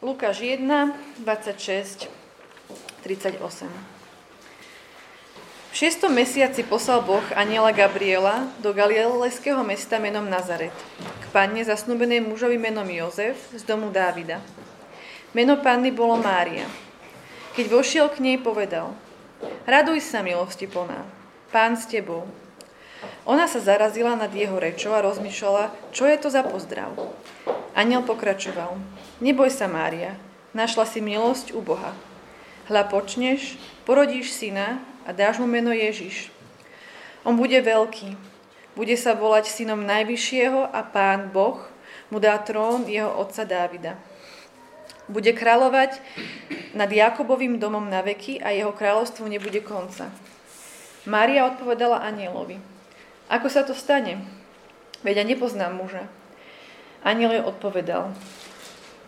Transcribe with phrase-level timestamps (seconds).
[0.00, 0.64] Lukáš 1,
[1.20, 2.08] 26,
[3.04, 3.68] 38.
[5.68, 10.72] V šiestom mesiaci poslal Boh aniela Gabriela do galilejského mesta menom Nazaret,
[11.04, 14.40] k panne zasnúbenej mužovi menom Jozef z domu Dávida.
[15.36, 16.64] Meno panny bolo Mária.
[17.52, 18.96] Keď vošiel k nej, povedal,
[19.68, 21.04] raduj sa, milosti plná,
[21.52, 22.24] pán s tebou.
[23.28, 26.96] Ona sa zarazila nad jeho rečou a rozmýšľala, čo je to za pozdrav.
[27.76, 28.76] Aniel pokračoval,
[29.20, 30.16] Neboj sa, Mária,
[30.56, 31.92] našla si milosť u Boha.
[32.72, 36.32] Hľa počneš, porodíš syna a dáš mu meno Ježiš.
[37.20, 38.16] On bude veľký,
[38.72, 41.60] bude sa volať synom Najvyššieho a Pán Boh
[42.08, 44.00] mu dá trón jeho otca Dávida.
[45.10, 46.00] Bude kráľovať
[46.72, 50.08] nad Jakobovým domom na veky a jeho kráľovstvu nebude konca.
[51.04, 52.56] Mária odpovedala anielovi,
[53.30, 54.18] ako sa to stane?
[55.06, 56.10] Veď ja nepoznám muža.
[57.06, 58.12] Aniel odpovedal,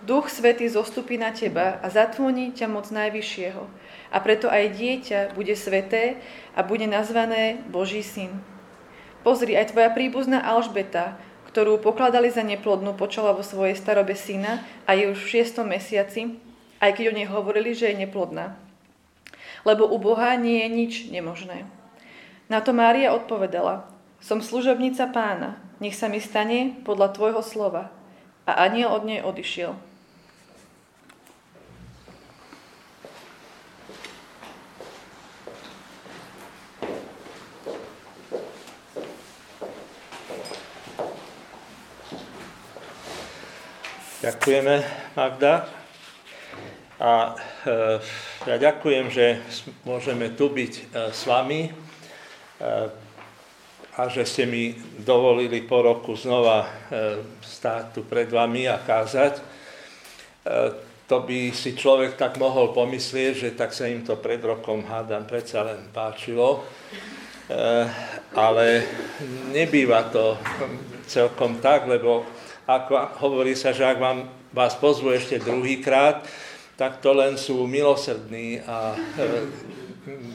[0.03, 3.63] Duch Svetý zostupí na teba a zatvoní ťa moc Najvyššieho.
[4.11, 6.19] A preto aj dieťa bude sveté
[6.59, 8.43] a bude nazvané Boží syn.
[9.23, 11.15] Pozri, aj tvoja príbuzná Alžbeta,
[11.55, 16.35] ktorú pokladali za neplodnú, počala vo svojej starobe syna a je už v šiestom mesiaci,
[16.83, 18.59] aj keď o nej hovorili, že je neplodná.
[19.63, 21.63] Lebo u Boha nie je nič nemožné.
[22.51, 23.92] Na to Mária odpovedala,
[24.23, 27.91] som služobnica pána, nech sa mi stane podľa tvojho slova.
[28.47, 29.75] A aniel od nej odišiel.
[44.23, 44.75] Ďakujeme,
[45.19, 45.67] Magda.
[47.03, 47.35] A
[47.67, 47.99] e,
[48.47, 49.43] ja ďakujem, že
[49.83, 51.71] môžeme tu byť e, s vami e,
[53.93, 54.73] a že ste mi
[55.05, 56.69] dovolili po roku znova e,
[57.45, 59.37] stáť tu pred vami a kázať.
[59.37, 59.43] E,
[61.05, 65.29] to by si človek tak mohol pomyslieť, že tak sa im to pred rokom hádam
[65.29, 66.65] predsa len páčilo.
[67.45, 67.85] E,
[68.33, 68.67] ale
[69.53, 70.41] nebýva to
[71.05, 72.25] celkom tak, lebo
[72.65, 74.25] ako hovorí sa, že ak vám,
[74.57, 76.25] vás pozvu ešte druhýkrát,
[76.81, 78.97] tak to len sú milosrdní a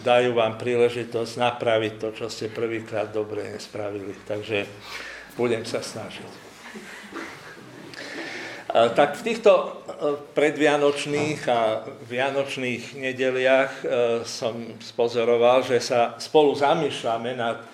[0.03, 4.15] dajú vám príležitosť napraviť to, čo ste prvýkrát dobre nespravili.
[4.23, 4.63] Takže
[5.35, 6.47] budem sa snažiť.
[8.67, 9.67] Tak v týchto e,
[10.35, 13.83] predvianočných a vianočných nedeliach e,
[14.27, 17.65] som spozoroval, že sa spolu zamýšľame nad e,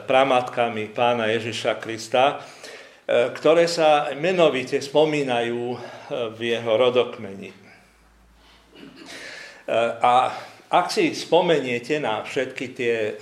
[0.00, 2.40] pramatkami pána Ježiša Krista,
[3.10, 5.74] ktoré sa menovite spomínajú
[6.30, 7.50] v jeho rodokmeni.
[9.98, 10.30] A
[10.70, 13.18] ak si spomeniete na všetky tie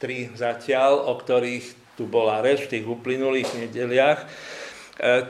[0.00, 4.20] tri zatiaľ, o ktorých tu bola reč v tých uplynulých nedeliach,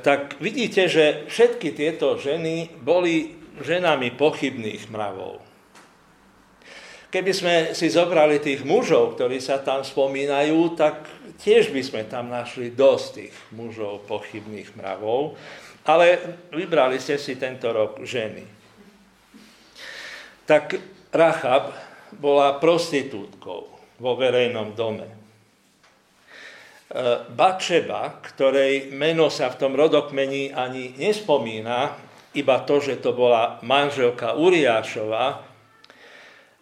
[0.07, 5.43] tak vidíte, že všetky tieto ženy boli ženami pochybných mravov.
[7.09, 11.09] Keby sme si zobrali tých mužov, ktorí sa tam spomínajú, tak
[11.41, 15.41] tiež by sme tam našli dosť tých mužov pochybných mravov,
[15.89, 16.21] ale
[16.53, 18.45] vybrali ste si tento rok ženy.
[20.45, 21.73] Tak Rachab
[22.17, 23.61] bola prostitútkou
[23.99, 25.09] vo verejnom dome.
[25.09, 25.15] E,
[27.33, 31.97] Bačeba, ktorej meno sa v tom rodokmení ani nespomína,
[32.37, 35.49] iba to, že to bola manželka Uriášova,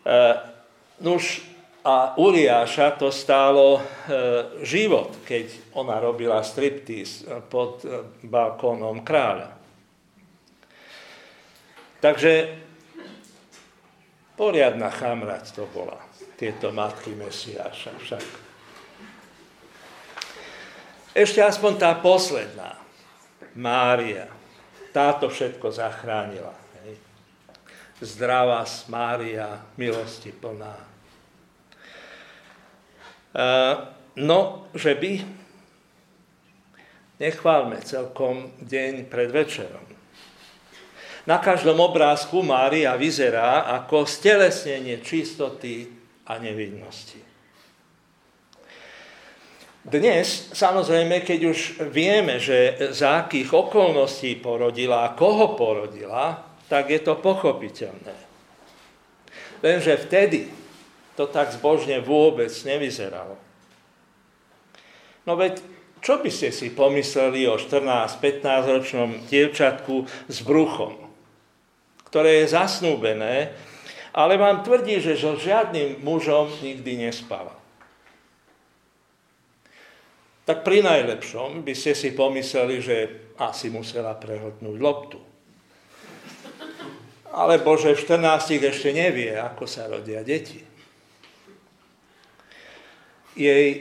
[0.06, 0.38] E,
[1.02, 1.42] nuž
[1.82, 3.82] a Uriáša to stálo e,
[4.62, 7.82] život, keď ona robila striptease pod
[8.22, 9.50] balkónom kráľa.
[11.98, 12.65] Takže
[14.36, 15.98] poriadna chamrať to bola,
[16.36, 18.24] tieto matky Mesiáša však.
[21.16, 22.76] Ešte aspoň tá posledná,
[23.56, 24.28] Mária,
[24.92, 26.52] táto všetko zachránila
[28.00, 30.76] zdravá Mária, milosti plná.
[34.16, 35.12] No, že by
[37.20, 39.95] nechválme celkom deň pred večerom.
[41.26, 45.90] Na každom obrázku Mária vyzerá ako stelesnenie čistoty
[46.22, 47.18] a nevidnosti.
[49.86, 51.58] Dnes, samozrejme, keď už
[51.94, 58.14] vieme, že za akých okolností porodila a koho porodila, tak je to pochopiteľné.
[59.62, 60.50] Lenže vtedy
[61.14, 63.38] to tak zbožne vôbec nevyzeralo.
[65.26, 65.62] No veď,
[66.02, 71.05] čo by ste si pomysleli o 14-15 ročnom dievčatku s bruchom,
[72.08, 73.52] ktoré je zasnúbené,
[74.16, 77.52] ale vám tvrdí, že so žiadnym mužom nikdy nespala.
[80.46, 82.96] Tak pri najlepšom by ste si pomysleli, že
[83.36, 85.20] asi musela prehodnúť loptu
[87.36, 90.64] alebo že v 14 ešte nevie, ako sa rodia deti.
[93.36, 93.80] Jej e,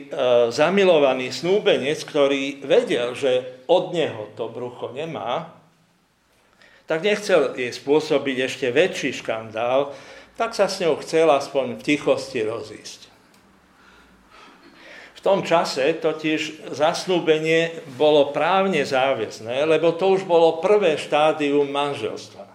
[0.52, 5.55] zamilovaný snúbenec, ktorý vedel, že od neho to brucho nemá,
[6.86, 9.92] tak nechcel jej spôsobiť ešte väčší škandál,
[10.38, 13.06] tak sa s ňou chcel aspoň v tichosti rozísť
[15.26, 22.46] tom čase totiž zasnúbenie bolo právne záväzné, lebo to už bolo prvé štádium manželstva.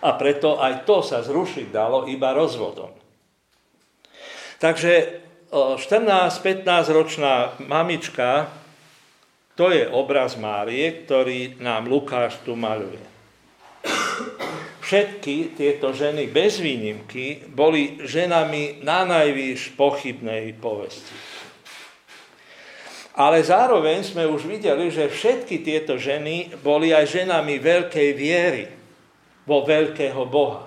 [0.00, 2.96] A preto aj to sa zrušiť dalo iba rozvodom.
[4.64, 5.20] Takže
[5.52, 8.48] 14-15 ročná mamička,
[9.58, 13.10] to je obraz Márie, ktorý nám Lukáš tu maľuje
[14.90, 21.14] všetky tieto ženy bez výnimky boli ženami na najvýš pochybnej povesti.
[23.14, 28.66] Ale zároveň sme už videli, že všetky tieto ženy boli aj ženami veľkej viery
[29.46, 30.66] vo veľkého Boha.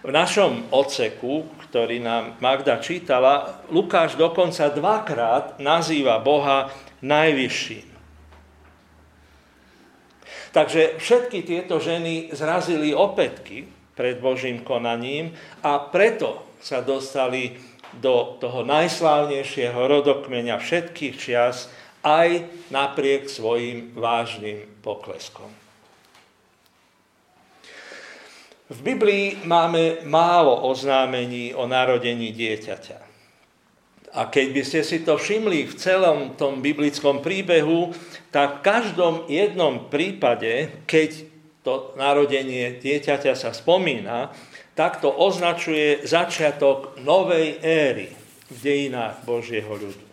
[0.00, 6.72] V našom odseku, ktorý nám Magda čítala, Lukáš dokonca dvakrát nazýva Boha
[7.04, 7.84] najvyšším.
[10.56, 17.60] Takže všetky tieto ženy zrazili opätky pred Božím konaním a preto sa dostali
[18.00, 21.68] do toho najslávnejšieho rodokmeňa všetkých čias
[22.00, 25.59] aj napriek svojim vážnym pokleskom.
[28.70, 32.98] V Biblii máme málo oznámení o narodení dieťaťa.
[34.14, 37.90] A keď by ste si to všimli v celom tom biblickom príbehu,
[38.30, 41.26] tak v každom jednom prípade, keď
[41.66, 44.30] to narodenie dieťaťa sa spomína,
[44.78, 48.14] tak to označuje začiatok novej éry
[48.54, 50.06] v dejinách Božieho ľudu.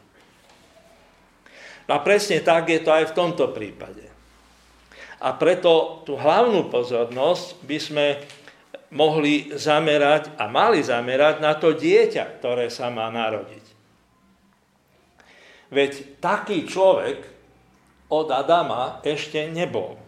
[1.86, 4.09] A presne tak je to aj v tomto prípade.
[5.18, 8.06] A preto tú hlavnú pozornosť by sme
[8.91, 13.65] mohli zamerať a mali zamerať na to dieťa, ktoré sa má narodiť.
[15.67, 15.91] Veď
[16.23, 17.27] taký človek
[18.07, 19.99] od Adama ešte nebol.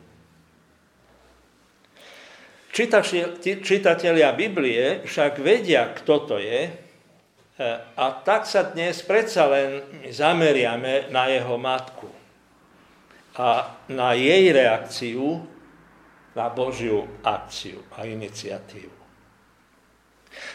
[2.71, 6.71] Čitatelia Biblie však vedia, kto to je, e,
[7.75, 12.07] a tak sa dnes predsa len zameriame na jeho matku
[13.35, 15.43] a na jej reakciu
[16.39, 18.95] na Božiu akciu a iniciatívu.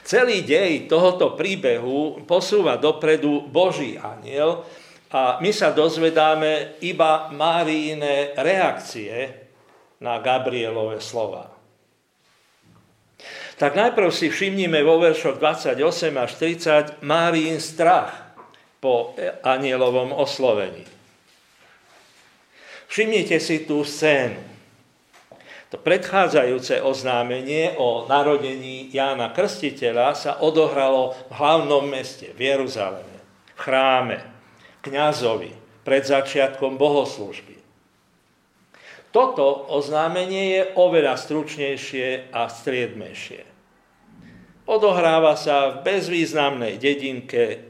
[0.01, 4.65] Celý dej tohoto príbehu posúva dopredu Boží aniel,
[5.15, 9.47] a my sa dozvedáme iba Máriine reakcie
[10.03, 11.55] na Gabrielové slova.
[13.55, 15.79] Tak najprv si všimnime vo veršoch 28
[16.19, 16.31] až
[16.99, 18.35] 30 Máriin strach
[18.83, 19.15] po
[19.47, 20.83] anielovom oslovení.
[22.91, 24.54] Všimnite si tú scénu.
[25.75, 33.59] To predchádzajúce oznámenie o narodení Jána Krstiteľa sa odohralo v hlavnom meste, v Jeruzaleme, v
[33.59, 34.23] chráme
[34.87, 35.51] kňazovi
[35.83, 37.59] pred začiatkom bohoslužby.
[39.11, 43.43] Toto oznámenie je oveľa stručnejšie a striedmejšie.
[44.71, 47.67] Odohráva sa v bezvýznamnej dedinke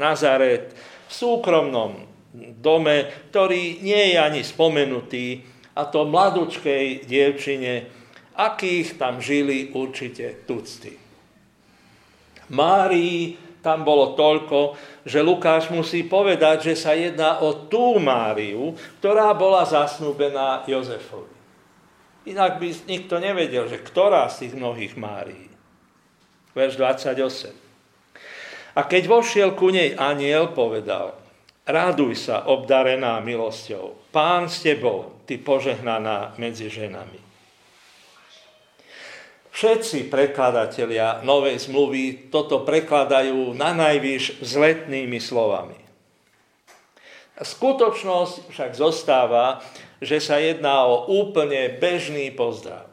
[0.00, 2.08] Nazaret, v súkromnom
[2.56, 7.90] dome, ktorý nie je ani spomenutý, a to mladučkej dievčine,
[8.38, 10.94] akých tam žili určite tucty.
[12.54, 14.76] Márii tam bolo toľko,
[15.08, 21.32] že Lukáš musí povedať, že sa jedná o tú Máriu, ktorá bola zasnúbená Jozefovi.
[22.28, 25.48] Inak by nikto nevedel, že ktorá z tých mnohých Márií.
[26.52, 28.76] Verš 28.
[28.76, 31.16] A keď vošiel ku nej aniel, povedal,
[31.64, 37.20] ráduj sa, obdarená milosťou, pán s tebou, ty požehnaná medzi ženami.
[39.54, 45.78] Všetci prekladatelia Novej zmluvy toto prekladajú na najvyš vzletnými slovami.
[47.38, 49.62] Skutočnosť však zostáva,
[50.02, 52.90] že sa jedná o úplne bežný pozdrav,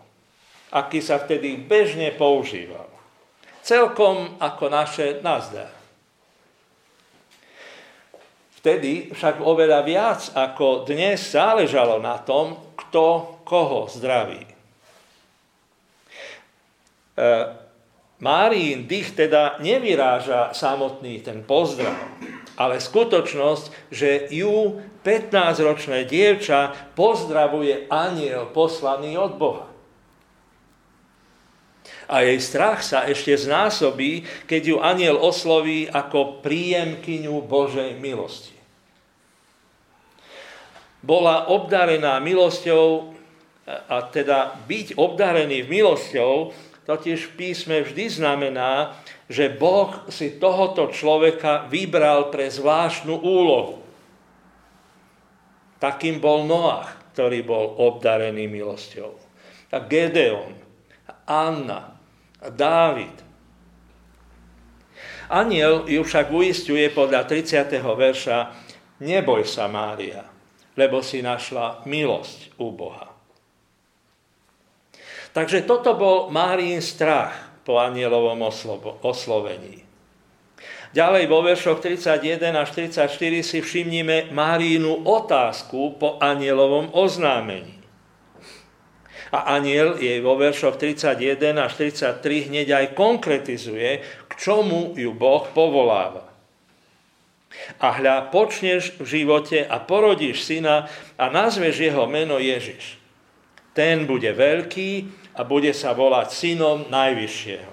[0.69, 2.89] aký sa vtedy bežne používal.
[3.65, 5.80] Celkom ako naše nazdar.
[8.61, 14.37] Vtedy však oveľa viac ako dnes záležalo na tom, kto koho zdraví.
[14.37, 14.49] E,
[18.21, 21.97] Márín dých teda nevyráža samotný ten pozdrav,
[22.53, 29.70] ale skutočnosť, že ju 15-ročné dievča pozdravuje aniel poslaný od Boha.
[32.11, 38.51] A jej strach sa ešte znásobí, keď ju aniel osloví ako príjemkyňu Božej milosti.
[41.01, 43.15] Bola obdarená milosťou
[43.87, 46.33] A teda byť obdarený v milosťou,
[46.89, 48.97] totiž v písme vždy znamená,
[49.29, 53.79] že Boh si tohoto človeka vybral pre zvláštnu úlohu.
[55.77, 59.13] Takým bol Noach, ktorý bol obdarený milosťou.
[59.71, 60.57] A Gedeon,
[61.29, 62.00] Anna,
[62.41, 63.13] Dávid.
[65.31, 67.79] Aniel ju však uistuje podľa 30.
[67.79, 68.37] verša,
[68.99, 70.25] neboj sa, Mária,
[70.75, 73.07] lebo si našla milosť u Boha.
[75.31, 78.43] Takže toto bol Márín strach po anielovom
[79.05, 79.87] oslovení.
[80.91, 83.07] Ďalej vo veršoch 31 až 34
[83.39, 87.80] si všimnime Márínu otázku po anielovom oznámení.
[89.31, 95.47] A aniel jej vo veršoch 31 až 33 hneď aj konkretizuje, k čomu ju Boh
[95.55, 96.27] povoláva.
[97.79, 102.99] A hľa, počneš v živote a porodíš syna a nazveš jeho meno Ježiš.
[103.71, 104.91] Ten bude veľký
[105.39, 107.71] a bude sa volať synom Najvyššieho.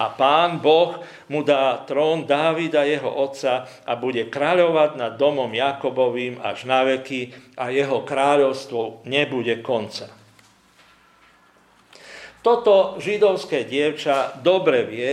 [0.00, 6.40] A pán Boh mu dá trón Dávida, jeho otca, a bude kráľovať nad domom Jakobovým
[6.40, 10.19] až na veky a jeho kráľovstvo nebude konca.
[12.40, 15.12] Toto židovské dievča dobre vie,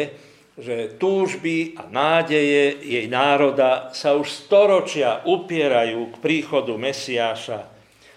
[0.58, 7.68] že túžby a nádeje jej národa sa už storočia upierajú k príchodu Mesiáša,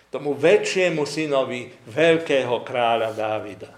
[0.08, 3.70] tomu väčšiemu synovi veľkého kráľa Dávida.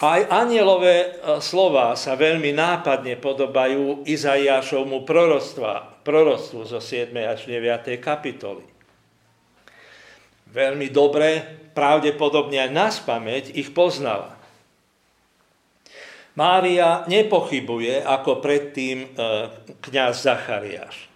[0.00, 1.08] Aj anielové e,
[1.44, 7.12] slova sa veľmi nápadne podobajú Izaiášovmu proroctvu zo 7.
[7.20, 8.00] až 9.
[8.00, 8.69] kapitoly.
[10.50, 11.42] Veľmi dobre,
[11.72, 14.34] pravdepodobne aj nás pamäť ich poznala.
[16.34, 19.08] Mária nepochybuje ako predtým e,
[19.82, 21.10] kniaz Zachariáš.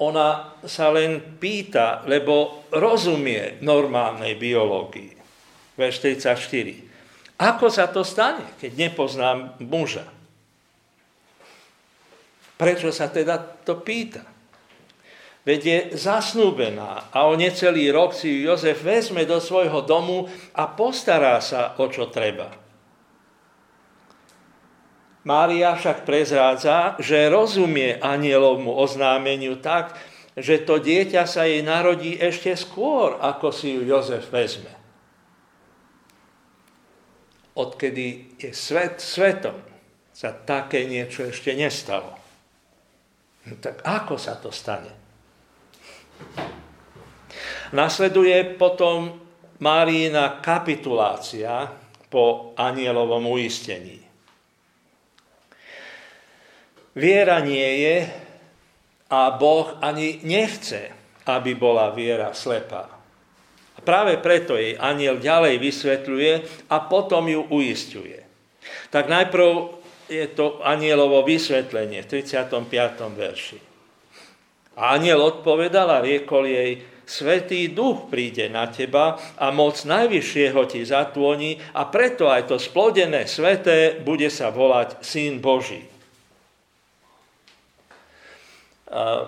[0.00, 5.14] Ona sa len pýta, lebo rozumie normálnej biológii.
[5.78, 7.40] Verš 44.
[7.40, 10.06] Ako sa to stane, keď nepoznám muža?
[12.54, 14.33] Prečo sa teda to pýta?
[15.44, 20.24] Veď je zasnúbená a o necelý rok si ju Jozef vezme do svojho domu
[20.56, 22.48] a postará sa o čo treba.
[25.24, 29.96] Mária však prezrádza, že rozumie anielovmu oznámeniu tak,
[30.36, 34.72] že to dieťa sa jej narodí ešte skôr, ako si ju Jozef vezme.
[37.54, 39.60] Odkedy je svet svetom,
[40.10, 42.16] sa také niečo ešte nestalo.
[43.44, 45.03] No tak ako sa to stane?
[47.74, 49.24] Nasleduje potom
[49.58, 51.70] Márína kapitulácia
[52.10, 54.02] po anielovom uistení.
[56.94, 57.96] Viera nie je
[59.10, 60.94] a Boh ani nechce,
[61.26, 62.86] aby bola viera slepá.
[63.74, 66.32] A práve preto jej aniel ďalej vysvetľuje
[66.70, 68.22] a potom ju uistuje.
[68.94, 69.48] Tak najprv
[70.06, 72.70] je to anielovo vysvetlenie v 35.
[73.18, 73.73] verši.
[74.74, 76.72] Aniel odpovedal a riekol jej,
[77.04, 83.28] Svetý duch príde na teba a moc Najvyššieho ti zatvoní a preto aj to splodené
[83.28, 85.84] sveté bude sa volať Syn Boží.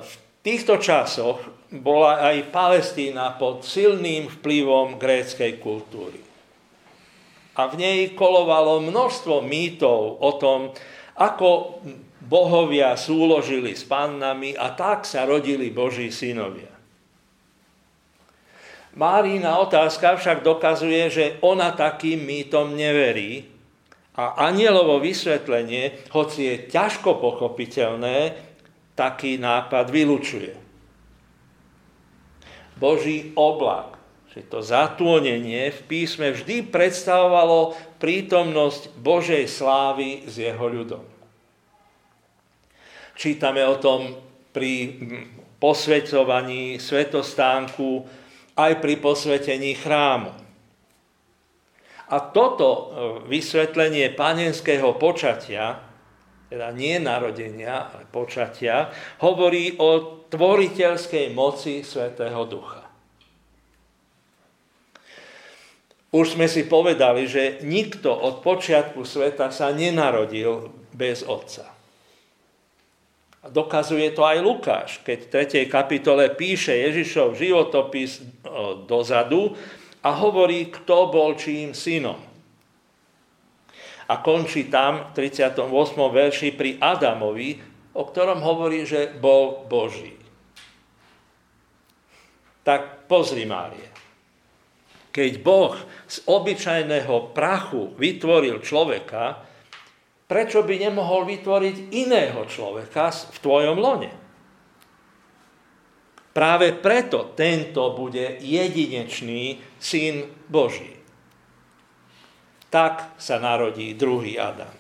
[0.01, 6.17] V týchto časoch bola aj Palestína pod silným vplyvom gréckej kultúry.
[7.61, 10.73] A v nej kolovalo množstvo mýtov o tom,
[11.21, 11.81] ako
[12.27, 16.75] bohovia súložili s pannami a tak sa rodili Boží synovia.
[18.97, 23.45] Márína otázka však dokazuje, že ona takým mýtom neverí
[24.17, 28.33] a anielovo vysvetlenie, hoci je ťažko pochopiteľné,
[28.97, 30.57] taký nápad vylučuje.
[32.81, 34.01] Boží oblak,
[34.33, 41.16] že to zatúnenie v písme vždy predstavovalo prítomnosť Božej slávy s jeho ľudom.
[43.17, 44.13] Čítame o tom
[44.53, 45.01] pri
[45.57, 48.05] posvetovaní svetostánku,
[48.57, 50.33] aj pri posvetení chrámu.
[52.07, 52.85] A toto e,
[53.27, 55.87] vysvetlenie panenského počatia
[56.47, 62.87] teda nie narodenia, ale počatia, hovorí o tvoriteľskej moci Svetého Ducha.
[66.15, 71.76] Už sme si povedali, že nikto od počiatku sveta sa nenarodil bez Otca.
[73.47, 75.31] Dokazuje to aj Lukáš, keď v
[75.67, 75.71] 3.
[75.71, 78.23] kapitole píše Ježišov životopis
[78.91, 79.55] dozadu
[80.03, 82.19] a hovorí, kto bol čím synom
[84.07, 85.67] a končí tam v 38.
[85.99, 87.59] verši pri Adamovi,
[87.99, 90.15] o ktorom hovorí, že bol Boží.
[92.63, 93.91] Tak pozri, Mária.
[95.17, 95.73] keď Boh
[96.05, 99.41] z obyčajného prachu vytvoril človeka,
[100.27, 104.13] prečo by nemohol vytvoriť iného človeka v tvojom lone?
[106.37, 110.93] Práve preto tento bude jedinečný syn Boží.
[112.69, 114.75] Tak sa narodí druhý Adam.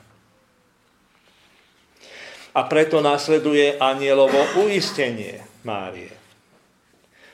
[2.53, 4.37] A preto nasleduje anielovo
[4.69, 6.13] uistenie Márie.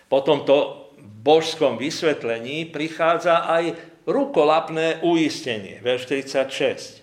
[0.07, 3.75] Po tomto božskom vysvetlení prichádza aj
[4.07, 7.01] rukolapné uistenie, verš 36.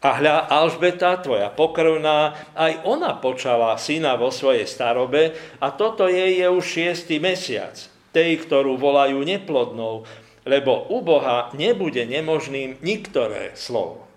[0.00, 6.40] A hľa Alžbeta, tvoja pokrvná, aj ona počala syna vo svojej starobe a toto jej
[6.40, 7.76] je už šiestý mesiac,
[8.08, 10.08] tej, ktorú volajú neplodnou,
[10.48, 14.08] lebo u Boha nebude nemožným niktoré slovo.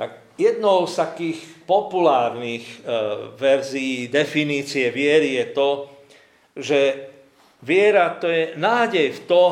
[0.00, 2.76] Tak jednou z takých populárnych e,
[3.36, 5.70] verzií definície viery je to,
[6.56, 6.80] že
[7.60, 9.44] viera to je nádej v to,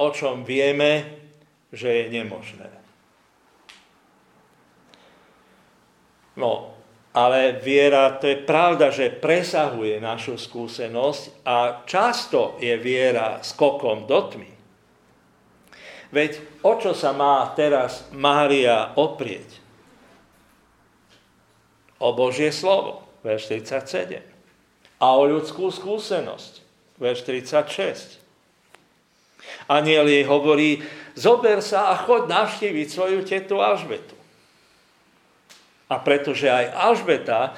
[0.00, 1.23] o čom vieme,
[1.74, 2.70] že je nemožné.
[6.38, 6.74] No,
[7.14, 14.18] ale viera, to je pravda, že presahuje našu skúsenosť a často je viera skokom do
[14.34, 14.50] tmy.
[16.10, 19.62] Veď o čo sa má teraz Mária oprieť?
[22.02, 24.18] O Božie slovo, verš 37.
[24.98, 26.52] A o ľudskú skúsenosť,
[26.98, 28.23] verš 36.
[29.70, 30.84] Aniel jej hovorí,
[31.16, 34.16] zober sa a chod navštíviť svoju tetu Alžbetu.
[35.88, 37.52] A pretože aj Alžbeta e,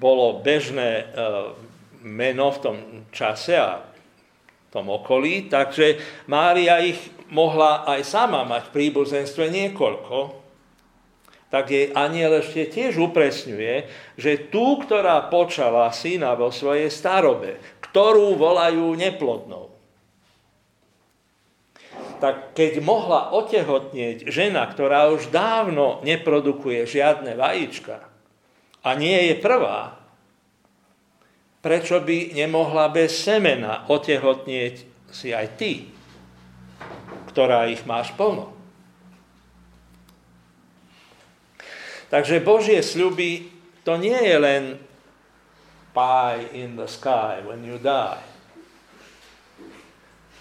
[0.00, 1.04] bolo bežné e,
[2.04, 2.76] meno v tom
[3.12, 10.46] čase a v tom okolí, takže Mária ich mohla aj sama mať v príbuzenstve niekoľko,
[11.46, 13.74] tak jej aniel ešte tiež upresňuje,
[14.18, 19.75] že tú, ktorá počala syna vo svojej starobe, ktorú volajú neplodnou,
[22.16, 28.00] tak keď mohla otehotnieť žena, ktorá už dávno neprodukuje žiadne vajíčka
[28.80, 29.98] a nie je prvá,
[31.60, 35.90] prečo by nemohla bez semena otehotnieť si aj ty,
[37.34, 38.54] ktorá ich máš plno?
[42.06, 43.50] Takže Božie sľuby
[43.82, 44.64] to nie je len
[45.90, 48.35] pie in the sky when you die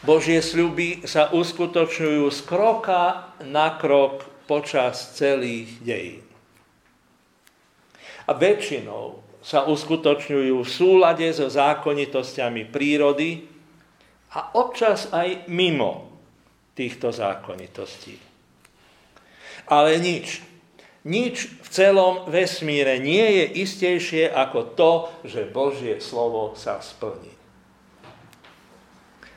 [0.05, 6.21] Božie sľuby sa uskutočňujú z kroka na krok počas celých dejín.
[8.29, 13.45] A väčšinou sa uskutočňujú v súlade so zákonitosťami prírody
[14.33, 16.09] a občas aj mimo
[16.77, 18.17] týchto zákonitostí.
[19.69, 20.41] Ale nič,
[21.05, 24.91] nič v celom vesmíre nie je istejšie ako to,
[25.25, 27.34] že Božie slovo sa splní.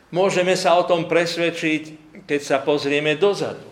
[0.08, 1.82] Môžeme sa o tom presvedčiť,
[2.24, 3.68] keď sa pozrieme dozadu.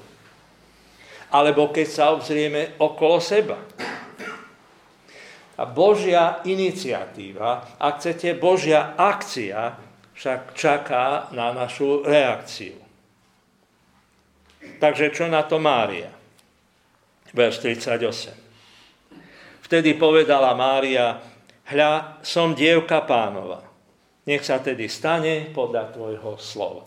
[1.33, 3.57] Alebo keď sa obzrieme okolo seba.
[5.57, 9.81] A Božia iniciatíva, ak chcete, Božia akcia
[10.12, 12.77] však čaká na našu reakciu.
[14.77, 16.12] Takže čo na to Mária?
[17.33, 19.64] Verš 38.
[19.64, 21.16] Vtedy povedala Mária,
[21.72, 23.65] hľa, som dievka pánova
[24.26, 26.84] nech sa tedy stane podľa tvojho slova.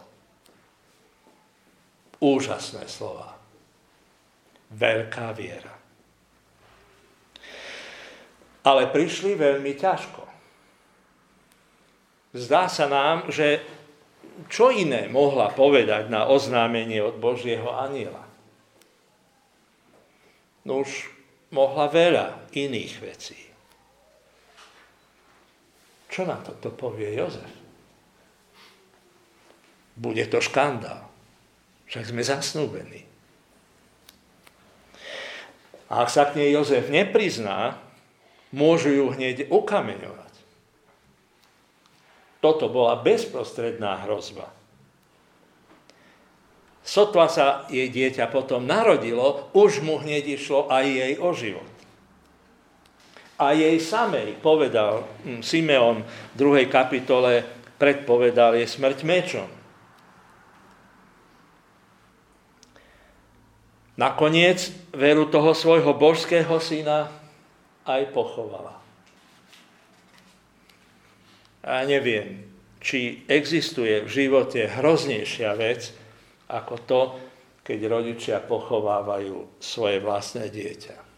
[2.19, 3.39] Úžasné slova.
[4.75, 5.73] Veľká viera.
[8.67, 10.23] Ale prišli veľmi ťažko.
[12.36, 13.63] Zdá sa nám, že
[14.52, 18.23] čo iné mohla povedať na oznámenie od Božieho aniela?
[20.67, 21.10] No už
[21.49, 23.49] mohla veľa iných vecí.
[26.20, 27.48] Čo na to povie Jozef?
[29.96, 31.08] Bude to škandál.
[31.88, 33.08] Však sme zasnúbení.
[35.88, 37.80] A ak sa k nej Jozef neprizná,
[38.52, 40.34] môžu ju hneď ukameňovať.
[42.44, 44.52] Toto bola bezprostredná hrozba.
[46.84, 51.79] Sotva sa jej dieťa potom narodilo, už mu hneď išlo aj jej o život
[53.39, 57.47] a jej samej povedal hm, Simeon v druhej kapitole,
[57.80, 59.49] predpovedal je smrť mečom.
[63.95, 67.12] Nakoniec veru toho svojho božského syna
[67.84, 68.80] aj pochovala.
[71.63, 72.47] A neviem,
[72.80, 75.91] či existuje v živote hroznejšia vec,
[76.47, 77.02] ako to,
[77.60, 81.09] keď rodičia pochovávajú svoje vlastné dieťa.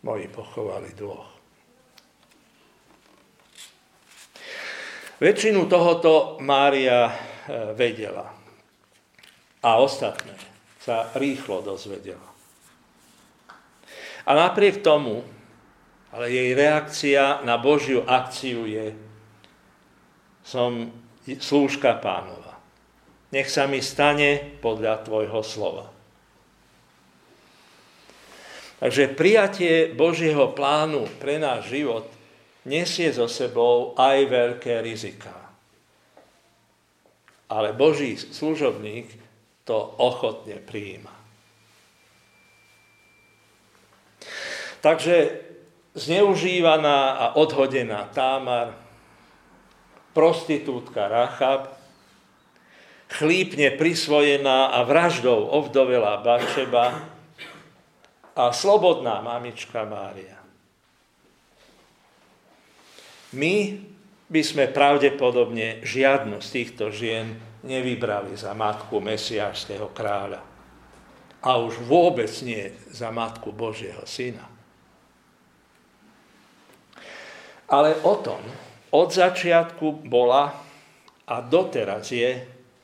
[0.00, 1.28] Moji pochovali dvoch.
[5.20, 7.12] Väčšinu tohoto Mária e,
[7.76, 8.32] vedela.
[9.60, 10.32] A ostatné
[10.80, 12.24] sa rýchlo dozvedela.
[14.24, 15.20] A napriek tomu,
[16.08, 18.96] ale jej reakcia na Božiu akciu je
[20.40, 20.88] som
[21.28, 22.56] slúžka pánova.
[23.30, 25.89] Nech sa mi stane podľa tvojho slova.
[28.80, 32.08] Takže prijatie Božieho plánu pre náš život
[32.64, 35.36] nesie so sebou aj veľké riziká.
[37.52, 39.10] Ale Boží služobník
[39.68, 41.12] to ochotne prijíma.
[44.80, 45.44] Takže
[45.92, 48.72] zneužívaná a odhodená Támar,
[50.16, 51.76] prostitútka Rachab,
[53.12, 57.09] chlípne prisvojená a vraždou ovdovela Bačeba
[58.40, 60.40] a slobodná mamička Mária.
[63.36, 63.76] My
[64.32, 70.40] by sme pravdepodobne žiadnu z týchto žien nevybrali za matku mesiášského kráľa.
[71.44, 74.48] A už vôbec nie za matku Božieho syna.
[77.68, 78.40] Ale o tom
[78.90, 80.56] od začiatku bola
[81.28, 82.40] a doteraz je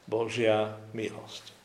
[0.07, 1.56] Božia milosť.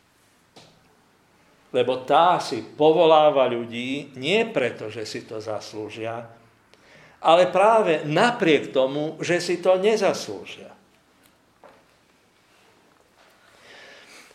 [1.71, 6.27] Lebo tá si povoláva ľudí nie preto, že si to zaslúžia,
[7.21, 10.73] ale práve napriek tomu, že si to nezaslúžia.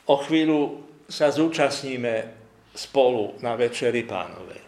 [0.07, 2.31] O chvíľu sa zúčastníme
[2.72, 4.62] spolu na Večeri pánovej.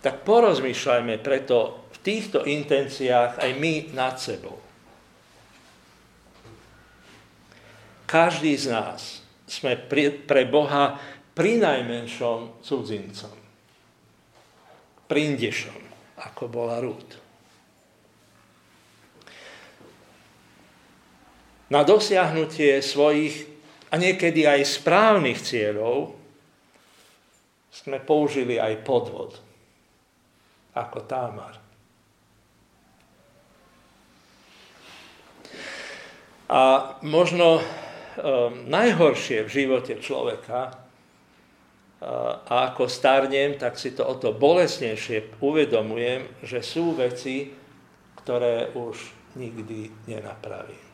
[0.00, 4.56] Tak porozmýšľajme preto v týchto intenciách aj my nad sebou.
[8.06, 9.78] Každý z nás sme
[10.26, 10.98] pre Boha
[11.32, 13.46] pri najmenšom cudzincom
[15.06, 15.80] prindešom,
[16.18, 17.10] ako bola Rút.
[21.66, 23.46] Na dosiahnutie svojich
[23.90, 26.14] a niekedy aj správnych cieľov
[27.74, 29.38] sme použili aj podvod,
[30.78, 31.54] ako Támar.
[36.46, 37.58] A možno
[38.66, 40.86] najhoršie v živote človeka
[42.46, 47.48] a ako starnem, tak si to o to bolesnejšie uvedomujem, že sú veci,
[48.20, 48.96] ktoré už
[49.40, 50.86] nikdy nenapravím.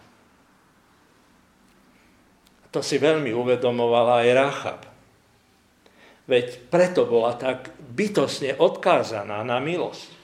[2.73, 4.81] To si veľmi uvedomovala aj Rachab.
[6.25, 10.22] Veď preto bola tak bytosne odkázaná na milosť.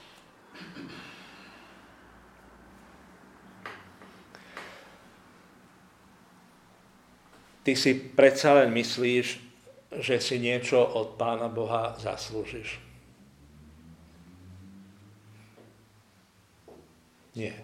[7.63, 9.27] Ty si predsa len myslíš,
[9.99, 12.77] že si niečo od Pána Boha zaslúžiš.
[17.33, 17.55] Nie.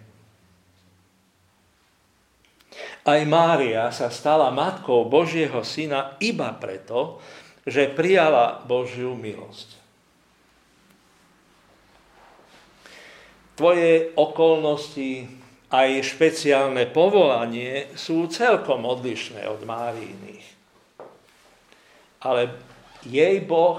[3.06, 7.22] Aj Mária sa stala matkou Božieho syna iba preto,
[7.62, 9.78] že prijala Božiu milosť.
[13.54, 15.30] Tvoje okolnosti
[15.70, 20.56] aj špeciálne povolanie sú celkom odlišné od Máriiných
[22.26, 22.50] ale
[23.06, 23.78] jej Boh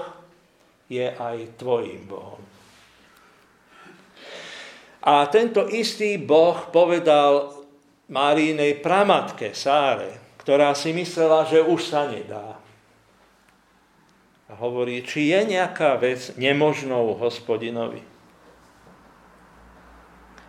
[0.88, 2.40] je aj tvojim Bohom.
[5.04, 7.54] A tento istý Boh povedal
[8.08, 12.56] Márínej pramatke Sáre, ktorá si myslela, že už sa nedá.
[14.48, 18.00] A hovorí, či je nejaká vec nemožnou hospodinovi.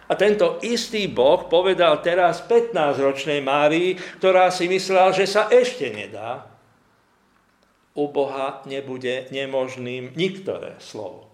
[0.09, 6.49] A tento istý Boh povedal teraz 15-ročnej Márii, ktorá si myslela, že sa ešte nedá
[7.93, 11.29] u Boha nebude nemožným niktoré slovo.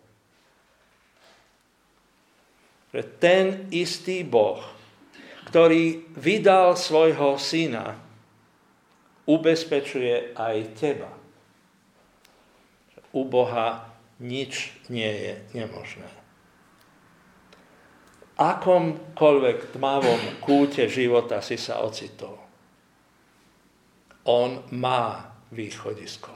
[2.92, 4.60] Že ten istý Boh,
[5.48, 7.96] ktorý vydal svojho syna,
[9.24, 11.12] ubezpečuje aj teba.
[13.16, 13.88] U Boha
[14.20, 16.25] nič nie je nemožné.
[18.36, 22.36] Akomkoľvek tmavom kúte života si sa ocitol,
[24.28, 26.36] on má východisko.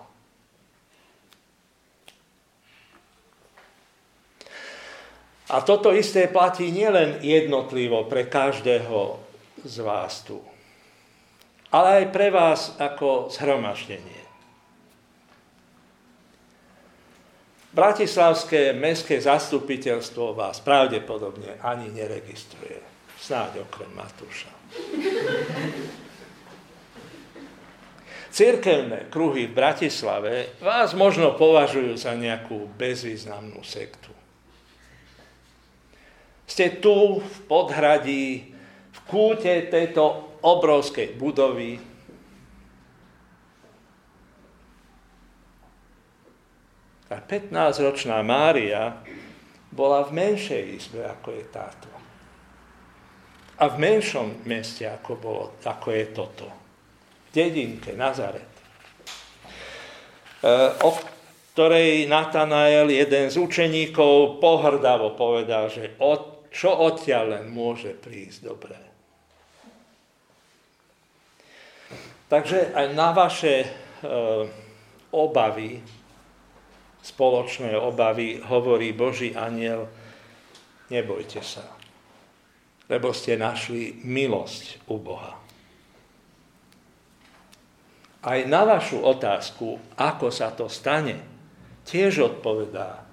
[5.49, 9.17] A toto isté platí nielen jednotlivo pre každého
[9.65, 10.37] z vás tu,
[11.73, 14.18] ale aj pre vás ako zhromaždenie.
[17.69, 22.81] Bratislavské mestské zastupiteľstvo vás pravdepodobne ani neregistruje.
[23.21, 24.49] Snáď okrem Matúša.
[28.29, 34.13] Cirkevné kruhy v Bratislave vás možno považujú za nejakú bezvýznamnú sektu.
[36.49, 38.49] ste tu v podhradí,
[38.89, 41.77] v kúte tejto obrovskej budovy.
[47.09, 49.01] A 15-ročná Mária
[49.73, 51.89] bola v menšej izbe, ako je táto.
[53.59, 56.47] A v menšom meste, ako, bolo, ako je toto.
[57.27, 58.53] V dedinke, Nazaret.
[60.39, 60.53] E,
[60.85, 60.89] o
[61.51, 68.79] ktorej Natanael, jeden z učeníkov, pohrdavo povedal, že od, čo odtiaľ len môže prísť dobré.
[72.29, 73.67] Takže aj na vaše e,
[75.11, 75.98] obavy,
[76.99, 79.87] spoločné obavy, hovorí Boží aniel,
[80.91, 81.65] nebojte sa,
[82.91, 85.33] lebo ste našli milosť u Boha.
[88.19, 91.23] Aj na vašu otázku, ako sa to stane,
[91.87, 93.07] tiež odpovedá,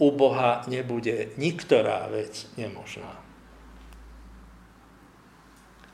[0.00, 3.12] u Boha nebude niktorá vec nemožná.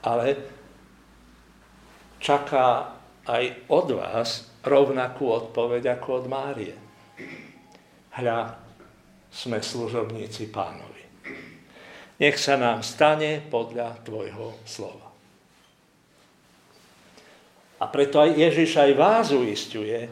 [0.07, 0.38] Ale
[2.22, 2.94] čaká
[3.26, 6.88] aj od vás rovnakú odpoveď ako od Márie.
[8.18, 8.59] Hľa,
[9.31, 11.04] sme služobníci pánovi.
[12.18, 15.07] Nech sa nám stane podľa tvojho slova.
[17.78, 20.11] A preto aj Ježiš aj vás uistuje,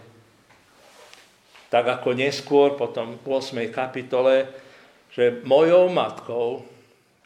[1.67, 3.67] tak ako neskôr potom v 8.
[3.75, 4.47] kapitole,
[5.11, 6.63] že mojou matkou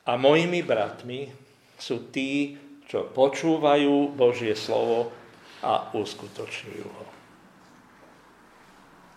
[0.08, 1.28] a mojimi bratmi
[1.76, 2.56] sú tí,
[2.88, 5.12] čo počúvajú Božie slovo
[5.60, 7.09] a uskutočňujú ho.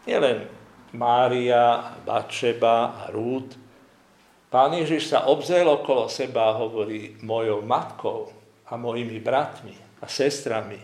[0.03, 0.45] Nielen
[0.93, 3.55] Mária, Batšeba a Rúd.
[4.53, 8.29] Pán Ježiš sa obzel okolo seba a hovorí mojou matkou
[8.69, 10.77] a mojimi bratmi a sestrami.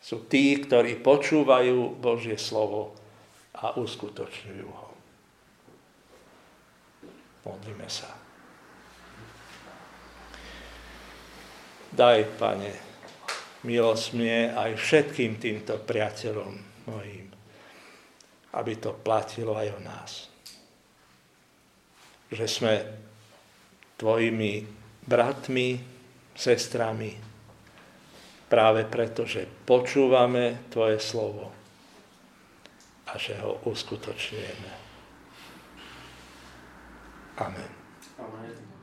[0.00, 2.94] Sú tí, ktorí počúvajú Božie slovo
[3.58, 4.90] a uskutočňujú ho.
[7.46, 8.10] Modlíme sa.
[11.90, 12.72] Daj, Pane,
[13.66, 16.54] milosť mne aj všetkým týmto priateľom
[16.86, 17.25] mojim,
[18.56, 20.10] aby to platilo aj o nás.
[22.32, 22.74] Že sme
[24.00, 24.64] tvojimi
[25.04, 25.78] bratmi,
[26.34, 27.12] sestrami,
[28.48, 31.52] práve preto, že počúvame Tvoje slovo
[33.06, 34.72] a že ho uskutočňujeme.
[37.36, 37.70] Amen.
[38.16, 38.75] Amen.